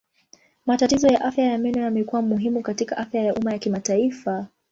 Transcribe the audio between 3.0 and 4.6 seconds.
ya umma ya kimataifa.